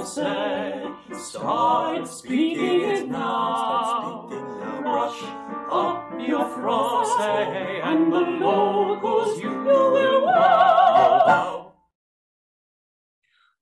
[0.00, 0.72] français.
[1.12, 4.28] Start speaking it now.
[4.82, 5.22] Brush
[5.70, 11.72] up your français and the locals you will wow.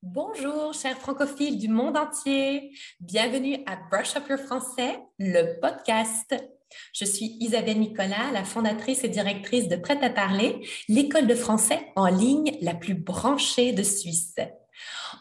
[0.02, 2.72] Bonjour, chers francophiles du monde entier.
[3.00, 6.34] Bienvenue à Brush Up Your Français, le podcast.
[6.92, 11.88] Je suis Isabelle Nicolas, la fondatrice et directrice de Prêt à parler, l'école de français
[11.96, 14.36] en ligne la plus branchée de Suisse.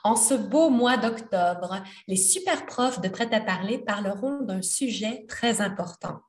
[0.04, 5.26] En ce beau mois d'octobre, les super profs de Prêt à parler parleront d'un sujet
[5.28, 6.20] très important,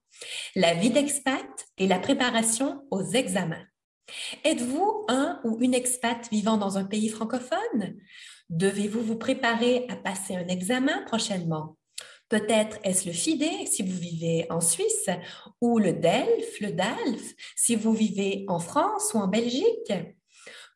[0.55, 1.47] la vie d'expat
[1.77, 3.65] et la préparation aux examens.
[4.45, 7.97] Êtes-vous un ou une expat vivant dans un pays francophone?
[8.49, 11.77] Devez-vous vous préparer à passer un examen prochainement?
[12.29, 15.09] Peut-être est-ce le FIDE si vous vivez en Suisse
[15.61, 19.93] ou le DELF, le DALF si vous vivez en France ou en Belgique?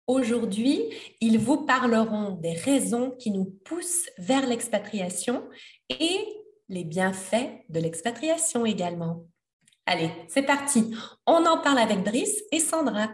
[0.08, 0.82] Aujourd'hui,
[1.20, 5.46] ils vous parleront des raisons qui nous poussent vers l'expatriation
[5.90, 6.26] et
[6.70, 9.26] les bienfaits de l'expatriation également.
[9.84, 10.96] Allez, c'est parti.
[11.26, 13.10] On en parle avec Brice et Sandra.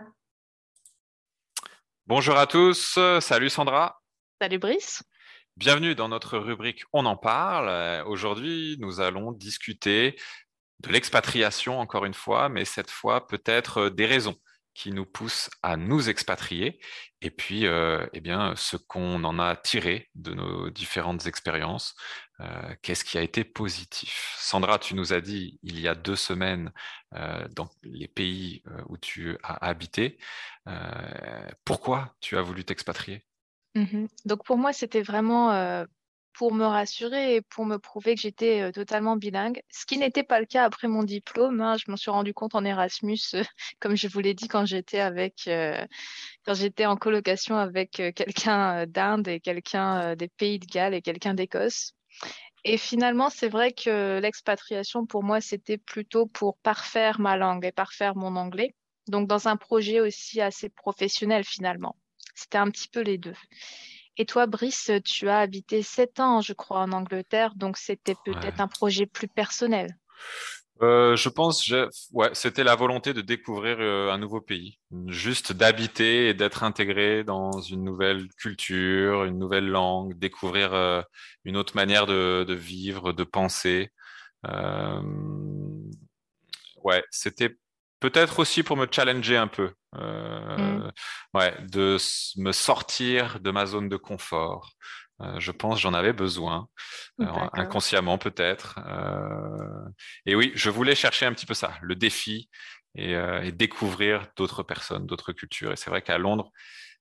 [2.06, 2.96] Bonjour à tous.
[3.20, 4.00] Salut Sandra.
[4.40, 5.02] Salut Brice.
[5.56, 8.04] Bienvenue dans notre rubrique On en parle.
[8.06, 10.14] Aujourd'hui, nous allons discuter
[10.78, 14.36] de l'expatriation encore une fois, mais cette fois peut-être des raisons
[14.74, 16.80] qui nous pousse à nous expatrier
[17.20, 21.94] et puis euh, eh bien ce qu'on en a tiré de nos différentes expériences
[22.40, 24.34] euh, qu'est-ce qui a été positif?
[24.38, 26.72] Sandra tu nous as dit il y a deux semaines
[27.14, 30.18] euh, dans les pays où tu as habité
[31.64, 33.24] pourquoi tu as voulu t'expatrier?
[33.74, 35.84] Mmh donc pour moi c'était vraiment
[36.34, 40.24] pour me rassurer et pour me prouver que j'étais euh, totalement bilingue, ce qui n'était
[40.24, 41.60] pas le cas après mon diplôme.
[41.60, 41.76] Hein.
[41.78, 43.44] Je m'en suis rendu compte en Erasmus, euh,
[43.80, 45.86] comme je vous l'ai dit quand j'étais avec, euh,
[46.44, 51.34] quand j'étais en colocation avec quelqu'un d'Inde et quelqu'un des Pays de Galles et quelqu'un
[51.34, 51.92] d'Écosse.
[52.64, 57.72] Et finalement, c'est vrai que l'expatriation pour moi, c'était plutôt pour parfaire ma langue et
[57.72, 58.74] parfaire mon anglais.
[59.06, 61.94] Donc dans un projet aussi assez professionnel finalement.
[62.34, 63.36] C'était un petit peu les deux.
[64.16, 68.60] Et toi, Brice, tu as habité sept ans, je crois, en Angleterre, donc c'était peut-être
[68.60, 69.96] un projet plus personnel.
[70.82, 71.72] Euh, je pense,
[72.12, 77.22] ouais, c'était la volonté de découvrir euh, un nouveau pays, juste d'habiter et d'être intégré
[77.22, 81.00] dans une nouvelle culture, une nouvelle langue, découvrir euh,
[81.44, 83.90] une autre manière de, de, vivre, de penser.
[86.82, 87.56] ouais, c'était
[88.04, 90.92] peut-être aussi pour me challenger un peu, euh, mm.
[91.32, 91.96] ouais, de
[92.36, 94.72] me sortir de ma zone de confort.
[95.22, 96.68] Euh, je pense j'en avais besoin,
[97.22, 98.78] euh, inconsciemment peut-être.
[100.26, 102.50] et oui, je voulais chercher un petit peu ça, le défi
[102.94, 103.16] et,
[103.52, 105.72] découvrir d'autres personnes, d'autres cultures.
[105.72, 106.50] Et c'est vrai qu'à Londres,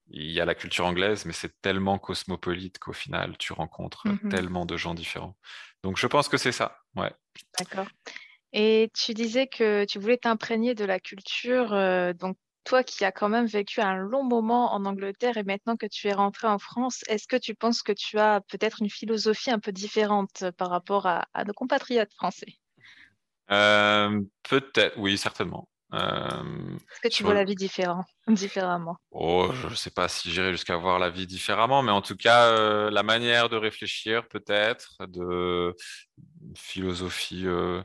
[0.10, 4.30] il y a la culture anglaise, mais c'est tellement cosmopolite qu'au final, tu rencontres mm-hmm.
[4.30, 5.36] tellement de gens différents.
[5.84, 6.78] Donc, je pense que c'est ça.
[6.96, 7.12] Ouais.
[7.60, 7.88] D'accord.
[8.54, 11.74] Et tu disais que tu voulais t'imprégner de la culture.
[11.74, 15.76] Euh, donc, toi qui as quand même vécu un long moment en Angleterre et maintenant
[15.76, 18.90] que tu es rentré en France, est-ce que tu penses que tu as peut-être une
[18.90, 22.54] philosophie un peu différente par rapport à, nos compatriotes français?
[23.52, 25.68] Euh, Peut-être, oui, certainement.
[25.94, 28.98] Est-ce que tu vois la vie différent, différemment?
[29.12, 32.16] Oh, Je ne sais pas si j'irai jusqu'à voir la vie différemment, mais en tout
[32.16, 35.76] cas, euh, la manière de réfléchir, peut-être, de
[36.56, 37.82] philosophie, euh,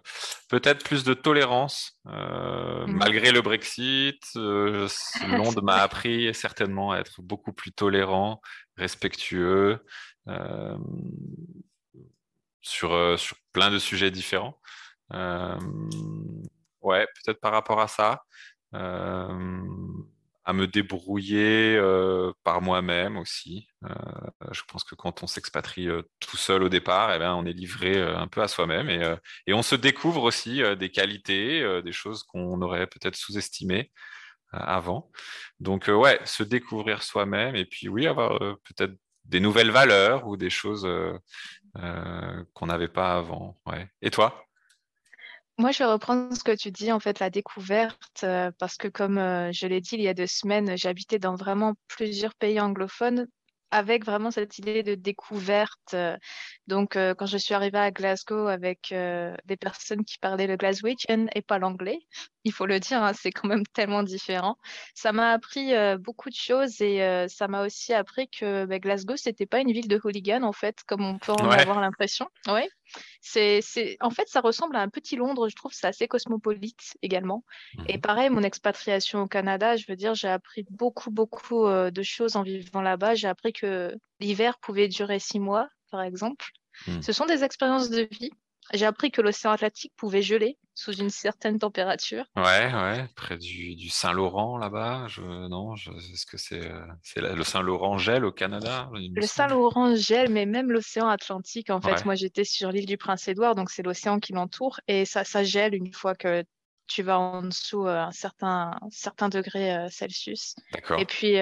[0.48, 2.92] peut-être plus de tolérance, euh, mmh.
[2.92, 4.22] malgré le Brexit.
[4.34, 8.40] Londres m'a appris certainement à être beaucoup plus tolérant,
[8.76, 9.84] respectueux
[12.60, 14.58] sur, sur plein de sujets différents.
[15.10, 18.22] Ouais, peut-être par rapport à ça.
[18.74, 19.48] Euh,
[20.48, 23.68] à me débrouiller euh, par moi-même aussi.
[23.84, 23.88] Euh,
[24.50, 25.88] je pense que quand on s'expatrie
[26.20, 29.14] tout seul au départ, eh bien, on est livré un peu à soi-même et,
[29.46, 33.92] et, on se découvre aussi des qualités, des choses qu'on aurait peut-être sous-estimées
[34.52, 35.10] avant.
[35.60, 38.94] Donc ouais, se découvrir soi-même et puis oui, avoir peut-être
[39.26, 40.88] des nouvelles valeurs ou des choses
[42.54, 43.60] qu'on n'avait pas avant.
[43.66, 43.86] Ouais.
[44.00, 44.47] Et toi?
[45.58, 48.86] Moi, je vais reprendre ce que tu dis, en fait, la découverte, euh, parce que
[48.88, 52.60] comme euh, je l'ai dit il y a deux semaines, j'habitais dans vraiment plusieurs pays
[52.60, 53.26] anglophones.
[53.70, 55.94] avec vraiment cette idée de découverte.
[56.66, 58.94] Donc, quand je suis arrivée à Glasgow avec
[59.44, 61.98] des personnes qui parlaient le Glaswegian et pas l'anglais,
[62.44, 64.56] il faut le dire, hein, c'est quand même tellement différent.
[64.94, 69.44] Ça m'a appris beaucoup de choses et ça m'a aussi appris que bah, Glasgow, c'était
[69.44, 72.26] pas une ville de hooligans en fait, comme on peut en avoir l'impression.
[72.46, 72.70] Ouais.
[73.20, 75.48] C'est, c'est, en fait, ça ressemble à un petit Londres.
[75.48, 77.44] Je trouve c'est assez cosmopolite également.
[77.86, 82.02] Et mmh pareil, mon expatriation au Canada, je veux dire, j'ai appris beaucoup, beaucoup de
[82.02, 83.14] choses en vivant là-bas.
[83.14, 86.46] J'ai appris que l'hiver pouvait durer six mois, par exemple.
[86.86, 87.02] Mmh.
[87.02, 88.30] Ce sont des expériences de vie.
[88.74, 92.24] J'ai appris que l'océan Atlantique pouvait geler sous une certaine température.
[92.36, 95.06] Ouais, ouais, près du, Saint-Laurent là-bas.
[95.08, 95.22] Je...
[95.22, 98.88] Non, est-ce que c'est euh, le Saint-Laurent gèle au Canada?
[98.92, 101.70] Le Saint-Laurent gèle, mais même l'océan Atlantique.
[101.70, 105.24] En fait, moi j'étais sur l'île du Prince-Édouard, donc c'est l'océan qui l'entoure, et ça,
[105.24, 106.44] ça gèle une fois que
[106.86, 110.54] tu vas en dessous euh, un certain, certain degré euh, Celsius.
[110.96, 111.38] Et puis,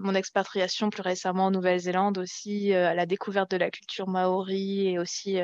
[0.00, 4.98] mon expatriation plus récemment en Nouvelle-Zélande aussi, à la découverte de la culture maori et
[4.98, 5.38] aussi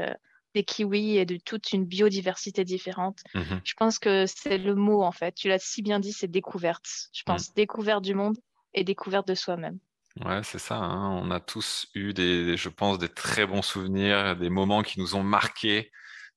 [0.57, 3.21] des kiwis et de toute une biodiversité différente.
[3.35, 3.61] Mhm.
[3.63, 5.35] Je pense que c'est le mot, en fait.
[5.35, 6.87] Tu l'as si bien dit, c'est découverte.
[7.13, 7.55] Je pense mhm.
[7.57, 8.39] découverte du monde
[8.73, 9.79] et découverte de soi-même.
[10.25, 10.77] Ouais, c'est ça.
[10.77, 11.11] Hein.
[11.23, 15.15] On a tous eu, des, je pense, des très bons souvenirs, des moments qui nous
[15.15, 15.93] ont marqués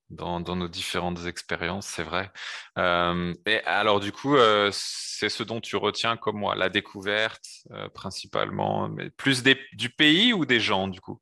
[0.10, 2.30] dans, nos différentes expériences, c'est vrai.
[2.77, 7.45] Euh, et alors, du coup, euh, c'est ce dont tu retiens comme moi, la découverte
[7.71, 9.44] euh, principalement, mais plus
[9.74, 11.21] du pays ou des gens, du coup?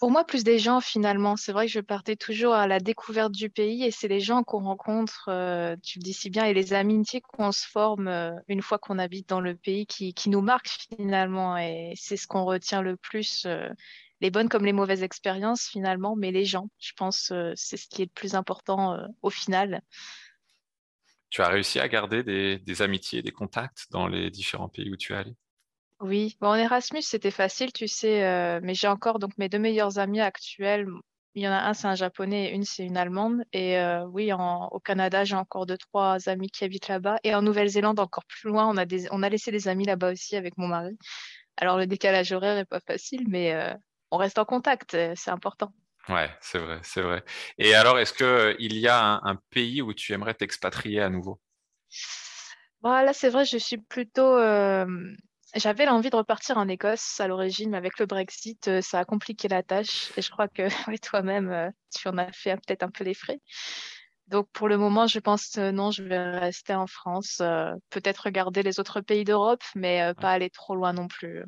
[0.00, 1.36] Pour moi, plus des gens finalement.
[1.36, 4.42] C'est vrai que je partais toujours à la découverte du pays et c'est les gens
[4.42, 8.32] qu'on rencontre, euh, tu le dis si bien, et les amitiés qu'on se forme euh,
[8.48, 11.58] une fois qu'on habite dans le pays qui, nous marquent finalement.
[11.58, 13.68] Et c'est ce qu'on retient le plus, euh,
[14.22, 18.00] les bonnes comme les mauvaises expériences finalement, mais les gens, je pense, c'est ce qui
[18.00, 19.82] est le plus important au final.
[21.28, 25.12] Tu as réussi à garder des amitiés, des contacts dans les différents pays où tu
[25.12, 25.34] es allé?
[26.00, 29.58] Oui, bon, en Erasmus, c'était facile, tu sais, euh, mais j'ai encore donc mes deux
[29.58, 30.86] meilleures amies actuelles.
[31.34, 33.42] Il y en a un, c'est un japonais, et une, c'est une allemande.
[33.52, 37.18] Et euh, oui, au Canada, j'ai encore deux, trois amis qui habitent là-bas.
[37.22, 40.12] Et en Nouvelle-Zélande, encore plus loin, on a, des, on a laissé des amis là-bas
[40.12, 40.96] aussi avec mon mari.
[41.58, 43.74] Alors, le décalage horaire n'est pas facile, mais euh,
[44.10, 45.72] on reste en contact, c'est important.
[46.08, 47.22] Ouais, c'est vrai, c'est vrai.
[47.58, 51.38] Et alors, est-ce qu'il y a un, un, pays où tu aimerais t'expatrier à nouveau?
[52.82, 54.38] Voilà, bah, c'est vrai, je suis plutôt
[55.54, 59.04] j'avais l'envie de repartir en Écosse à l'origine, mais avec le Brexit, euh, ça a
[59.04, 60.12] compliqué la tâche.
[60.16, 60.62] Et je crois que
[61.02, 63.40] toi-même, euh, tu en as fait peut-être un peu les frais.
[64.28, 67.42] Donc pour le moment, je pense euh, non, je vais rester en France.
[67.90, 71.42] peut-être regarder les autres pays d'Europe, mais pas aller trop loin non plus.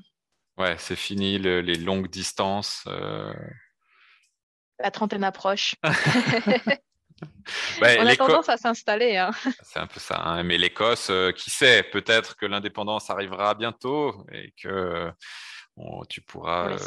[0.59, 2.85] Ouais, c'est fini les longues distances.
[4.79, 5.77] La trentaine approche.
[7.81, 9.17] On a tendance à s'installer.
[9.17, 9.31] Hein.
[9.63, 10.17] C'est un peu ça.
[10.17, 10.43] Hein.
[10.43, 15.13] Mais l'Écosse, euh, qui sait, peut-être que l'indépendance arrivera bientôt et que
[16.09, 16.79] tu pourras, euh,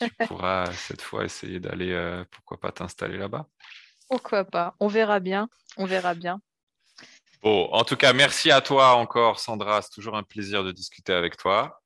[0.00, 3.46] tu pourras cette fois essayer d'aller, euh, pourquoi pas t'installer là-bas.
[4.08, 5.48] Pourquoi pas On verra bien.
[5.76, 6.40] On verra bien.
[7.42, 9.82] Bon, en tout cas, merci à toi encore, Sandra.
[9.82, 11.80] C'est toujours un plaisir de discuter avec toi.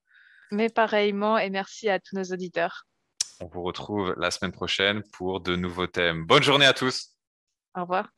[0.50, 2.86] Mais pareillement, et merci à tous nos auditeurs.
[3.40, 6.24] On vous retrouve la semaine prochaine pour de nouveaux thèmes.
[6.24, 7.08] Bonne journée à tous.
[7.76, 8.08] Au revoir.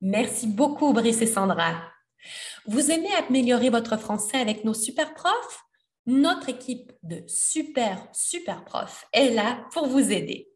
[0.00, 1.82] Merci beaucoup, Brice et Sandra.
[2.66, 5.62] Vous aimez améliorer votre français avec nos super profs?
[6.06, 10.50] Notre équipe de super, super profs est là pour vous aider.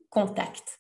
[0.10, 0.80] contact.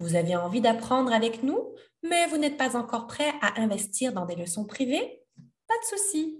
[0.00, 1.74] Vous avez envie d'apprendre avec nous?
[2.04, 5.22] Mais vous n'êtes pas encore prêt à investir dans des leçons privées,
[5.66, 6.38] pas de souci.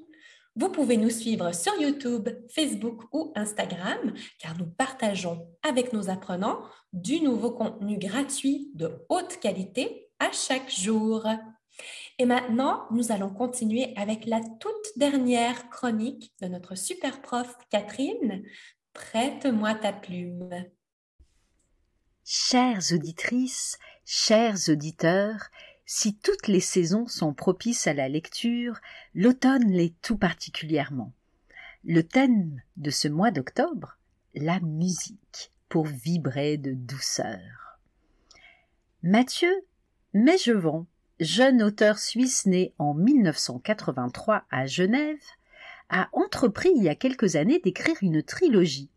[0.57, 6.61] Vous pouvez nous suivre sur YouTube, Facebook ou Instagram car nous partageons avec nos apprenants
[6.93, 11.27] du nouveau contenu gratuit de haute qualité à chaque jour.
[12.19, 18.45] Et maintenant, nous allons continuer avec la toute dernière chronique de notre super prof Catherine.
[18.93, 20.51] Prête-moi ta plume.
[22.25, 25.51] Chères auditrices, chers auditeurs,
[25.87, 28.81] si toutes les saisons sont propices à la lecture,
[29.15, 31.13] l'automne l'est tout particulièrement.
[31.85, 33.99] Le thème de ce mois d'octobre,
[34.35, 37.79] la musique, pour vibrer de douceur.
[39.03, 39.53] Mathieu
[40.15, 40.87] Mégevon,
[41.21, 45.23] jeune auteur suisse né en 1983 à Genève,
[45.91, 48.89] a entrepris il y a quelques années d'écrire une trilogie.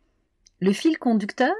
[0.59, 1.53] Le fil conducteur?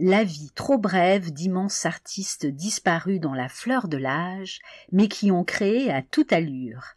[0.00, 4.60] La vie trop brève d'immenses artistes disparus dans la fleur de l'âge,
[4.92, 6.94] mais qui ont créé à toute allure.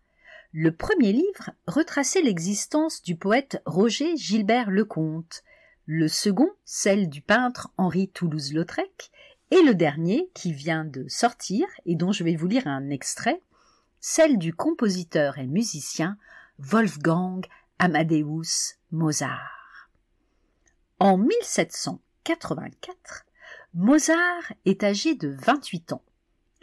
[0.53, 5.43] Le premier livre retraçait l'existence du poète Roger Gilbert Lecomte.
[5.85, 9.11] le second celle du peintre Henri Toulouse-Lautrec,
[9.49, 13.41] et le dernier, qui vient de sortir et dont je vais vous lire un extrait,
[13.99, 16.17] celle du compositeur et musicien
[16.59, 17.45] Wolfgang
[17.79, 19.89] Amadeus Mozart.
[20.99, 21.17] En
[22.27, 23.25] 1784,
[23.73, 26.03] Mozart est âgé de 28 ans.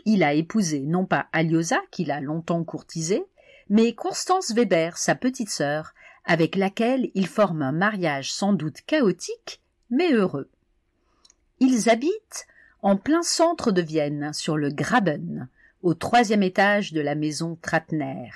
[0.05, 3.25] Il a épousé non pas Aliosa, qu'il a longtemps courtisée,
[3.69, 9.61] mais Constance Weber, sa petite sœur, avec laquelle il forme un mariage sans doute chaotique,
[9.91, 10.49] mais heureux.
[11.59, 12.47] Ils habitent
[12.83, 15.49] en plein centre de Vienne, sur le Graben,
[15.83, 18.31] au troisième étage de la maison Tratner.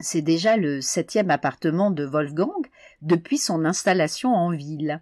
[0.00, 2.66] C'est déjà le septième appartement de Wolfgang
[3.00, 5.00] depuis son installation en ville.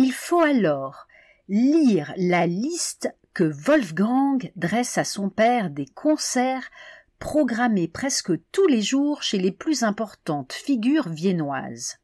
[0.00, 1.08] Il faut alors
[1.48, 6.70] lire la liste que Wolfgang dresse à son père des concerts
[7.18, 11.96] programmés presque tous les jours chez les plus importantes figures viennoises.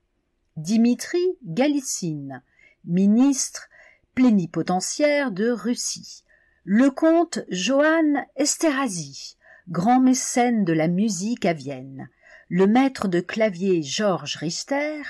[0.56, 2.42] Dimitri Galicine,
[2.84, 3.68] ministre
[4.16, 6.24] plénipotentiaire de Russie,
[6.64, 9.36] le comte Johann Esterhazy,
[9.68, 12.08] grand mécène de la musique à Vienne,
[12.48, 15.00] le maître de clavier Georges Richter,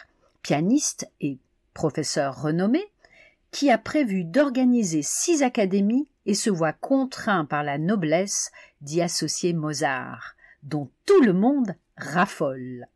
[0.42, 1.38] pianiste et
[1.74, 2.82] professeur renommé,
[3.50, 8.50] qui a prévu d'organiser six académies et se voit contraint par la noblesse
[8.80, 12.86] d'y associer Mozart, dont tout le monde raffole.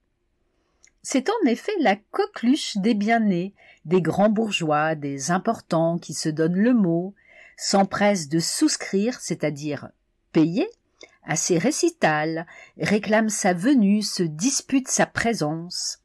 [1.02, 3.54] C'est en effet la coqueluche des bien-nés,
[3.84, 7.14] des grands bourgeois, des importants qui se donnent le mot,
[7.56, 9.90] s'empressent de souscrire, c'est-à-dire
[10.32, 10.68] payer,
[11.24, 12.46] à ses récitals,
[12.78, 16.02] réclament sa venue, se disputent sa présence.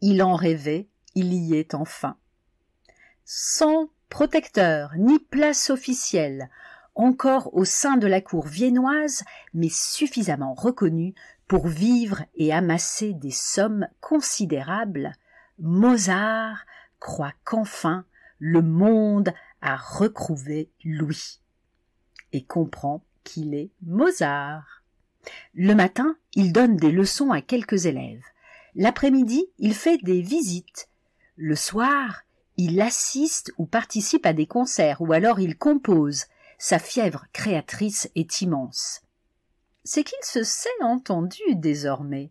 [0.00, 2.16] Il en rêvait, il y est enfin.
[3.24, 6.48] Sans protecteur ni place officielle,
[6.94, 11.14] encore au sein de la cour viennoise, mais suffisamment reconnu
[11.48, 15.12] pour vivre et amasser des sommes considérables,
[15.58, 16.64] Mozart
[17.00, 18.04] croit qu'enfin
[18.38, 19.32] le monde
[19.62, 21.40] a recrouvé Louis
[22.32, 24.82] et comprend qu'il est Mozart.
[25.54, 28.24] Le matin, il donne des leçons à quelques élèves.
[28.74, 30.88] L'après-midi, il fait des visites.
[31.36, 32.22] Le soir,
[32.56, 36.24] il assiste ou participe à des concerts ou alors il compose.
[36.58, 39.02] Sa fièvre créatrice est immense
[39.86, 42.30] c'est qu'il se sait entendu désormais.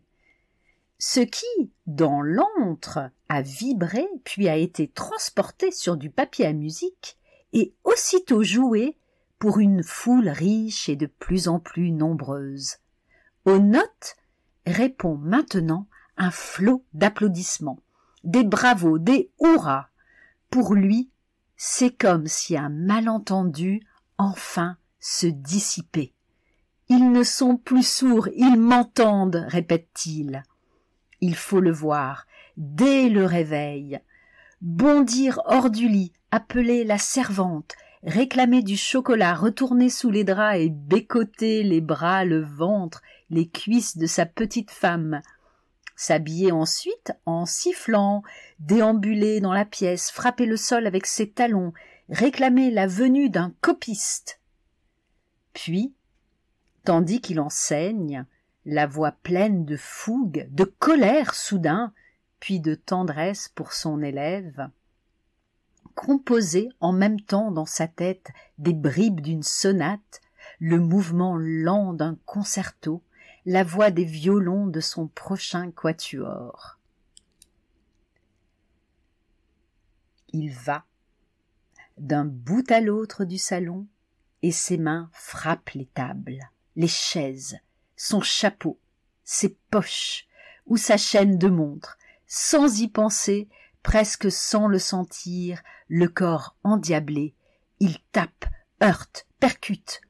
[0.98, 7.18] Ce qui, dans l'antre, a vibré puis a été transporté sur du papier à musique
[7.52, 8.96] et aussitôt joué
[9.38, 12.76] pour une foule riche et de plus en plus nombreuse.
[13.46, 14.16] Aux notes
[14.66, 15.86] répond maintenant
[16.18, 17.80] un flot d'applaudissements,
[18.26, 19.88] des bravos, des hurrahs.
[20.50, 21.10] Pour lui,
[21.56, 23.80] c'est comme si un malentendu
[24.18, 26.12] enfin se dissipait.
[26.88, 30.42] Ils ne sont plus sourds, ils m'entendent, répète-t-il.
[31.20, 34.00] Il faut le voir, dès le réveil.
[34.60, 40.68] Bondir hors du lit, appeler la servante, réclamer du chocolat, retourner sous les draps et
[40.68, 45.20] bécoter les bras, le ventre, les cuisses de sa petite femme,
[45.96, 48.22] s'habiller ensuite en sifflant,
[48.60, 51.72] déambuler dans la pièce, frapper le sol avec ses talons,
[52.08, 54.40] réclamer la venue d'un copiste.
[55.54, 55.94] Puis,
[56.84, 58.26] tandis qu'il enseigne,
[58.66, 61.92] la voix pleine de fougue, de colère soudain,
[62.40, 64.68] puis de tendresse pour son élève,
[65.94, 70.20] composer en même temps dans sa tête des bribes d'une sonate,
[70.58, 73.02] le mouvement lent d'un concerto,
[73.46, 76.78] la voix des violons de son prochain quatuor.
[80.28, 80.84] Il va
[81.96, 83.86] d'un bout à l'autre du salon,
[84.42, 87.58] et ses mains frappent les tables les chaises,
[87.96, 88.78] son chapeau,
[89.24, 90.26] ses poches,
[90.66, 93.48] ou sa chaîne de montre, sans y penser,
[93.82, 97.34] presque sans le sentir, le corps endiablé,
[97.80, 98.44] il tape,
[98.82, 100.00] heurte, percute.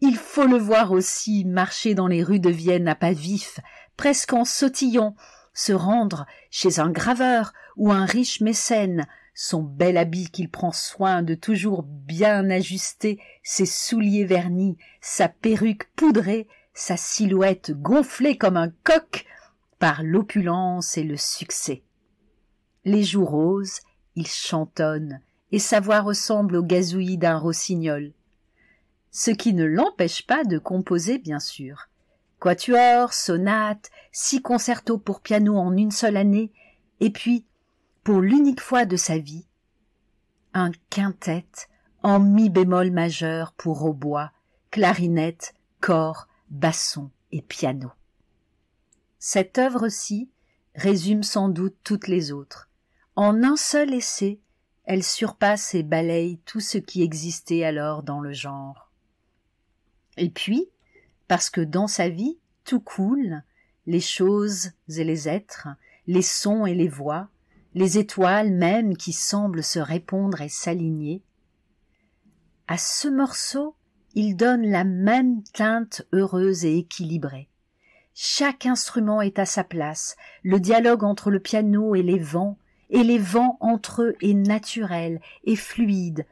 [0.00, 3.60] Il faut le voir aussi marcher dans les rues de Vienne à pas vifs,
[3.96, 5.16] presque en sautillant,
[5.54, 11.22] se rendre chez un graveur ou un riche mécène, son bel habit qu'il prend soin
[11.22, 18.70] de toujours bien ajuster, ses souliers vernis, sa perruque poudrée, sa silhouette gonflée comme un
[18.84, 19.26] coq
[19.80, 21.82] par l'opulence et le succès.
[22.84, 23.80] Les joues roses,
[24.14, 28.12] il chantonne, et sa voix ressemble au gazouillis d'un rossignol.
[29.10, 31.88] Ce qui ne l'empêche pas de composer, bien sûr.
[32.38, 36.52] Quatuor, sonate, six concertos pour piano en une seule année,
[37.00, 37.44] et puis
[38.04, 39.46] pour l'unique fois de sa vie,
[40.54, 41.46] un quintet
[42.02, 44.30] en mi bémol majeur pour hautbois,
[44.70, 47.90] clarinette, cor, basson et piano.
[49.18, 50.30] Cette œuvre-ci
[50.74, 52.68] résume sans doute toutes les autres.
[53.16, 54.40] En un seul essai,
[54.84, 58.87] elle surpasse et balaye tout ce qui existait alors dans le genre.
[60.18, 60.68] Et puis,
[61.28, 63.42] parce que dans sa vie, tout coule,
[63.86, 65.68] les choses et les êtres,
[66.06, 67.28] les sons et les voix,
[67.74, 71.22] les étoiles même qui semblent se répondre et s'aligner.
[72.66, 73.76] À ce morceau,
[74.14, 77.48] il donne la même teinte heureuse et équilibrée.
[78.14, 82.58] Chaque instrument est à sa place, le dialogue entre le piano et les vents,
[82.90, 86.26] et les vents entre eux est naturel et fluide.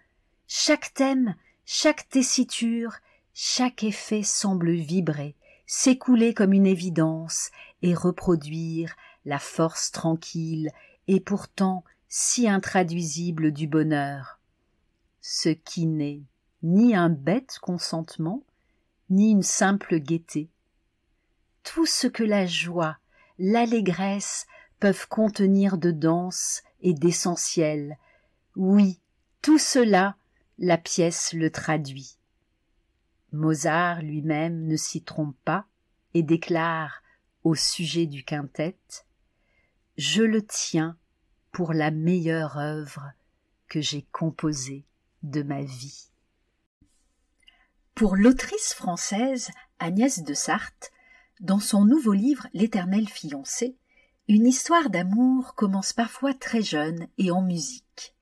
[0.48, 2.96] Chaque thème, chaque tessiture,
[3.38, 7.50] chaque effet semble vibrer, s'écouler comme une évidence,
[7.82, 10.70] et reproduire la force tranquille
[11.06, 14.40] et pourtant si intraduisible du bonheur,
[15.20, 16.22] ce qui n'est
[16.62, 18.42] ni un bête consentement,
[19.10, 20.48] ni une simple gaieté.
[21.62, 22.96] Tout ce que la joie,
[23.38, 24.46] l'allégresse
[24.80, 27.98] peuvent contenir de danse et d'essentiel,
[28.56, 28.98] oui,
[29.42, 30.16] tout cela,
[30.56, 32.16] la pièce le traduit.
[33.32, 35.66] Mozart lui-même ne s'y trompe pas
[36.14, 37.02] et déclare
[37.44, 38.78] au sujet du quintet
[39.96, 40.96] Je le tiens
[41.52, 43.12] pour la meilleure œuvre
[43.68, 44.84] que j'ai composée
[45.22, 46.08] de ma vie.
[47.94, 50.92] Pour l'autrice française Agnès de Sarthe,
[51.40, 53.76] dans son nouveau livre L'éternel fiancé,
[54.28, 58.14] une histoire d'amour commence parfois très jeune et en musique.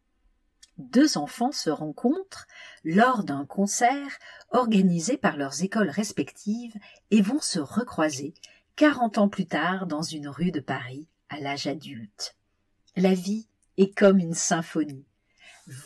[0.78, 2.46] Deux enfants se rencontrent
[2.84, 4.18] lors d'un concert
[4.50, 6.76] organisé par leurs écoles respectives
[7.10, 8.34] et vont se recroiser
[8.76, 12.36] quarante ans plus tard dans une rue de Paris à l'âge adulte.
[12.96, 15.06] La vie est comme une symphonie.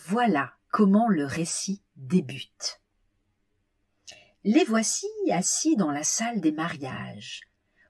[0.06, 2.80] Voilà comment le récit débute.
[4.44, 7.42] Les voici assis dans la salle des mariages.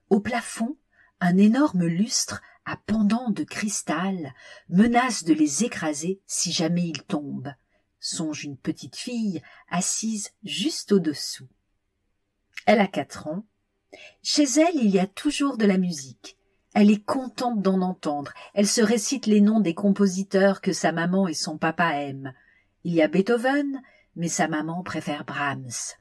[0.09, 0.77] Au plafond,
[1.19, 4.33] un énorme lustre à pendant de cristal
[4.69, 7.53] menace de les écraser si jamais ils tombent,
[7.99, 11.47] songe une petite fille assise juste au-dessous.
[12.65, 13.45] Elle a quatre ans.
[14.21, 16.37] Chez elle, il y a toujours de la musique.
[16.73, 18.33] Elle est contente d'en entendre.
[18.53, 22.33] Elle se récite les noms des compositeurs que sa maman et son papa aiment.
[22.83, 23.81] Il y a Beethoven,
[24.15, 25.95] mais sa maman préfère Brahms.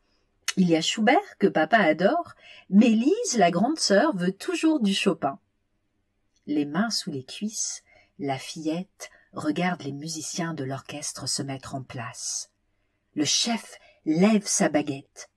[0.57, 2.35] Il y a Schubert que papa adore,
[2.69, 5.39] mais Lise, la grande sœur, veut toujours du Chopin.
[6.47, 7.83] Les mains sous les cuisses,
[8.19, 12.51] la fillette regarde les musiciens de l'orchestre se mettre en place.
[13.15, 15.31] Le chef lève sa baguette.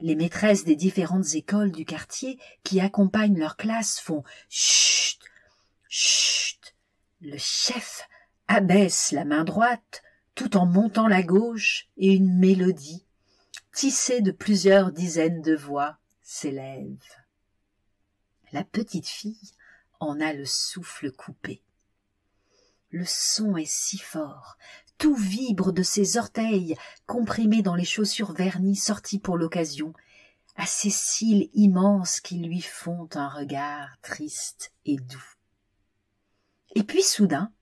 [0.00, 5.20] Les maîtresses des différentes écoles du quartier qui accompagnent leur classe font chut,
[5.88, 6.74] chut.
[7.20, 8.08] Le chef
[8.48, 10.02] abaisse la main droite
[10.34, 13.06] tout en montant la gauche et une mélodie
[13.74, 17.02] tissée de plusieurs dizaines de voix s'élève.
[18.52, 19.52] La petite fille
[20.00, 21.62] en a le souffle coupé.
[22.96, 24.56] Le son est si fort,
[24.96, 29.92] tout vibre de ses orteils comprimés dans les chaussures vernies sorties pour l'occasion,
[30.56, 35.34] à ses cils immenses qui lui font un regard triste et doux.
[36.74, 37.52] Et puis soudain,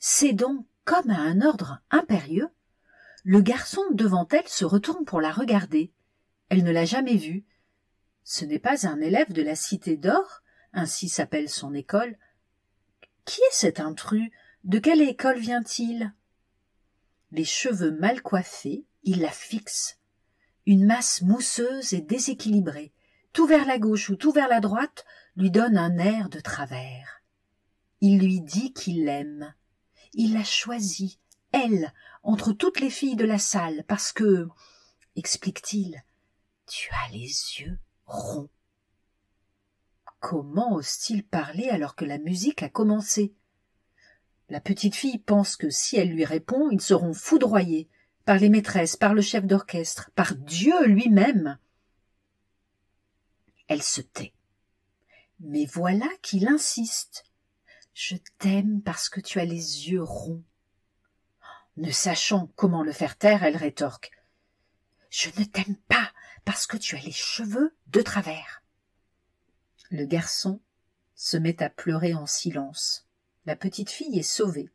[0.00, 2.48] cédant comme à un ordre impérieux,
[3.22, 5.92] le garçon devant elle se retourne pour la regarder.
[6.48, 7.44] Elle ne l'a jamais vu.
[8.24, 12.18] Ce n'est pas un élève de la Cité d'Or, ainsi s'appelle son école.
[13.24, 14.32] Qui est cet intrus?
[14.66, 16.12] De quelle école vient-il?
[17.30, 20.00] Les cheveux mal coiffés, il la fixe.
[20.66, 22.92] Une masse mousseuse et déséquilibrée,
[23.32, 25.04] tout vers la gauche ou tout vers la droite,
[25.36, 27.22] lui donne un air de travers.
[28.00, 29.54] Il lui dit qu'il l'aime.
[30.14, 31.20] Il l'a choisie,
[31.52, 34.48] elle, entre toutes les filles de la salle, parce que,
[35.14, 36.02] explique-t-il,
[36.66, 37.28] tu as les
[37.60, 38.50] yeux ronds.
[40.18, 43.32] Comment ose-t-il parler alors que la musique a commencé?
[44.48, 47.88] La petite fille pense que si elle lui répond, ils seront foudroyés
[48.24, 51.58] par les maîtresses, par le chef d'orchestre, par Dieu lui-même.
[53.68, 54.32] Elle se tait.
[55.40, 57.24] Mais voilà qu'il insiste.
[57.92, 60.44] Je t'aime parce que tu as les yeux ronds.
[61.76, 64.12] Ne sachant comment le faire taire, elle rétorque.
[65.10, 66.12] Je ne t'aime pas
[66.44, 68.62] parce que tu as les cheveux de travers.
[69.90, 70.60] Le garçon
[71.14, 73.05] se met à pleurer en silence
[73.46, 74.70] la petite fille est sauvée.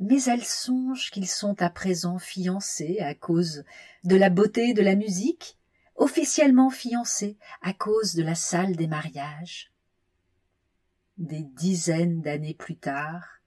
[0.00, 3.64] Mais elle songe qu'ils sont à présent fiancés à cause
[4.04, 5.58] de la beauté de la musique,
[5.94, 9.72] officiellement fiancés à cause de la salle des mariages.
[11.18, 13.40] Des dizaines d'années plus tard,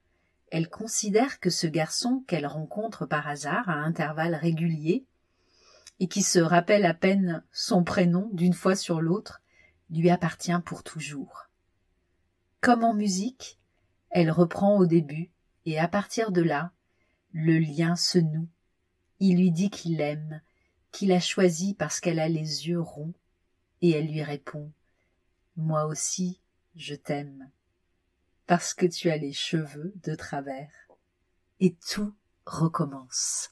[0.50, 5.04] elle considère que ce garçon qu'elle rencontre par hasard à intervalles réguliers,
[6.00, 9.42] et qui se rappelle à peine son prénom d'une fois sur l'autre,
[9.90, 11.48] lui appartient pour toujours.
[12.60, 13.58] Comme en musique,
[14.14, 15.28] Elle reprend au début,
[15.66, 16.70] et à partir de là,
[17.32, 18.48] le lien se noue.
[19.18, 20.40] Il lui dit qu'il l'aime,
[20.92, 23.12] qu'il a choisi parce qu'elle a les yeux ronds,
[23.82, 24.70] et elle lui répond
[25.56, 26.38] Moi aussi,
[26.76, 27.50] je t'aime,
[28.46, 30.70] parce que tu as les cheveux de travers.
[31.58, 32.14] Et tout
[32.46, 33.50] recommence.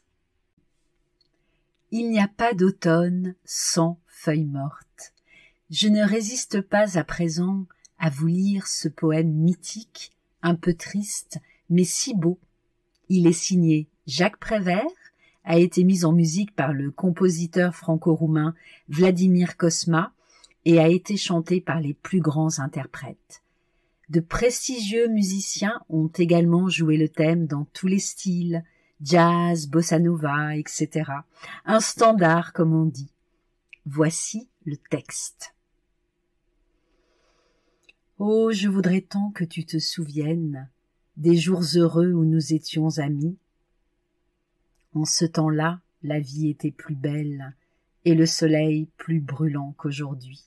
[1.91, 5.13] Il n'y a pas d'automne sans feuilles mortes.
[5.71, 7.67] Je ne résiste pas à présent
[7.99, 10.13] à vous lire ce poème mythique,
[10.43, 11.39] un peu triste,
[11.71, 12.39] mais si beau.
[13.09, 14.83] Il est signé Jacques Prévert,
[15.45, 18.55] a été mis en musique par le compositeur franco-roumain
[18.89, 20.13] Vladimir Kosma
[20.65, 23.43] et a été chanté par les plus grands interprètes.
[24.09, 28.63] De prestigieux musiciens ont également joué le thème dans tous les styles,
[29.01, 31.11] jazz, bossa nova, etc.
[31.65, 33.11] Un standard, comme on dit.
[33.87, 35.55] Voici le texte.
[38.25, 40.69] Oh, je voudrais tant que tu te souviennes
[41.17, 43.37] des jours heureux où nous étions amis.
[44.95, 47.53] En ce temps-là, la vie était plus belle
[48.05, 50.45] et le soleil plus brûlant qu'aujourd'hui.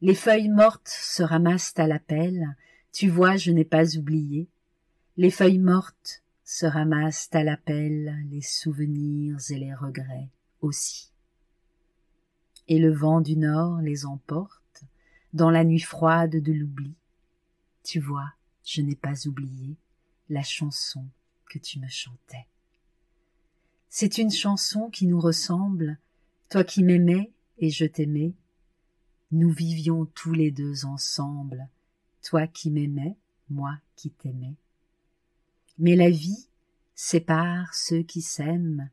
[0.00, 2.56] Les feuilles mortes se ramassent à la pelle,
[2.92, 4.48] tu vois, je n'ai pas oublié.
[5.18, 10.30] Les feuilles mortes se ramassent à la pelle, les souvenirs et les regrets
[10.62, 11.10] aussi.
[12.68, 14.59] Et le vent du nord les emporte
[15.32, 16.94] dans la nuit froide de l'oubli.
[17.84, 18.32] Tu vois,
[18.64, 19.76] je n'ai pas oublié
[20.28, 21.04] la chanson
[21.48, 22.46] que tu me chantais.
[23.88, 25.98] C'est une chanson qui nous ressemble,
[26.48, 28.34] toi qui m'aimais et je t'aimais,
[29.32, 31.68] nous vivions tous les deux ensemble,
[32.22, 33.16] toi qui m'aimais,
[33.48, 34.54] moi qui t'aimais.
[35.78, 36.48] Mais la vie
[36.94, 38.90] sépare ceux qui s'aiment,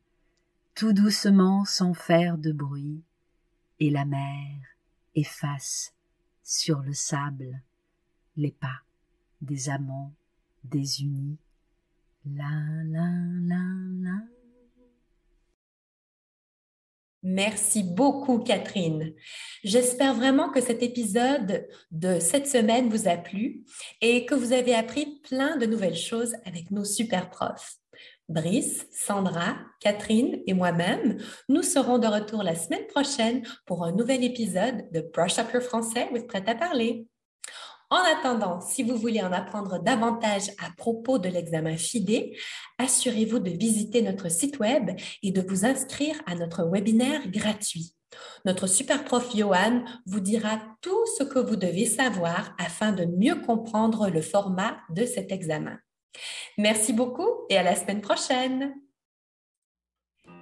[0.76, 3.04] tout doucement sans faire de bruit,
[3.80, 4.60] et la mer
[5.16, 5.94] efface
[6.48, 7.62] sur le sable
[8.38, 8.82] les pas
[9.42, 10.14] des amants
[10.64, 11.38] désunis.
[12.26, 12.50] La
[12.86, 13.10] la
[13.42, 13.64] la
[14.02, 14.20] la.
[17.24, 19.14] Merci beaucoup, Catherine.
[19.66, 23.66] J'espère vraiment que cet épisode de cette semaine vous a plu
[24.00, 27.78] et que vous avez appris plein de nouvelles choses avec nos super profs.
[28.30, 34.24] Brice, Sandra, Catherine et moi-même, nous serons de retour la semaine prochaine pour un nouvel
[34.24, 37.08] épisode de Brush Up Your Français with Prêt à parler.
[37.90, 42.34] En attendant, si vous voulez en apprendre davantage à propos de l'examen FIDE,
[42.78, 44.92] assurez-vous de visiter notre site web
[45.24, 47.94] et de vous inscrire à notre webinaire gratuit.
[48.44, 53.36] Notre super prof Johan vous dira tout ce que vous devez savoir afin de mieux
[53.36, 55.78] comprendre le format de cet examen.
[56.58, 58.76] Merci beaucoup et à la semaine prochaine.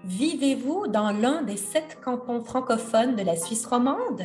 [0.06, 4.24] Vivez-vous dans l'un des sept cantons francophones de la Suisse romande?